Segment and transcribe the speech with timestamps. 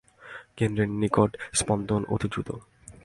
[0.57, 2.49] কেন্দ্রের নিকট স্পন্দন অতি দ্রুত।